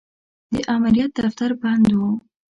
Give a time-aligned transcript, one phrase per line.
[0.53, 1.99] د امریت دفتر بند و.